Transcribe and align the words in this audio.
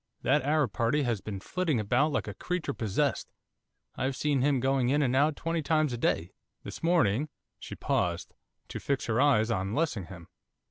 That 0.23 0.41
Arab 0.41 0.73
party 0.73 1.03
has 1.03 1.21
been 1.21 1.39
flitting 1.39 1.79
about 1.79 2.11
like 2.11 2.27
a 2.27 2.33
creature 2.33 2.73
possessed, 2.73 3.31
I've 3.95 4.15
seen 4.15 4.41
him 4.41 4.59
going 4.59 4.89
in 4.89 5.03
and 5.03 5.15
out 5.15 5.35
twenty 5.35 5.61
times 5.61 5.93
a 5.93 5.97
day. 5.99 6.31
This 6.63 6.81
morning' 6.81 7.29
She 7.59 7.75
paused, 7.75 8.33
to 8.69 8.79
fix 8.79 9.05
her 9.05 9.21
eyes 9.21 9.51
on 9.51 9.75
Lessingham. 9.75 10.25